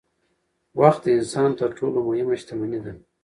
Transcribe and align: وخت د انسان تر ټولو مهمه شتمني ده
وخت 0.79 1.01
د 1.05 1.07
انسان 1.17 1.49
تر 1.59 1.69
ټولو 1.79 1.97
مهمه 2.07 2.35
شتمني 2.41 2.79
ده 2.85 2.93